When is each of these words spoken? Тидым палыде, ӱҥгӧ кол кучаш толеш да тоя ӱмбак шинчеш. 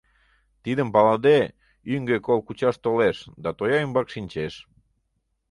Тидым 0.63 0.89
палыде, 0.93 1.39
ӱҥгӧ 1.93 2.17
кол 2.25 2.39
кучаш 2.47 2.75
толеш 2.83 3.17
да 3.43 3.49
тоя 3.59 3.77
ӱмбак 3.85 4.07
шинчеш. 4.13 4.53